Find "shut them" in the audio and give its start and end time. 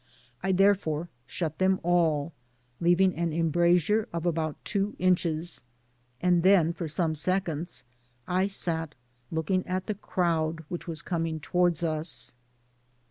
1.27-1.79